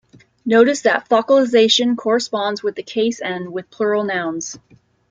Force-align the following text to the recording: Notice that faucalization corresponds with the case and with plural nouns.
Notice 0.47 0.81
that 0.81 1.07
faucalization 1.09 1.95
corresponds 1.95 2.63
with 2.63 2.73
the 2.73 2.81
case 2.81 3.19
and 3.21 3.51
with 3.53 3.69
plural 3.69 4.03
nouns. 4.03 4.57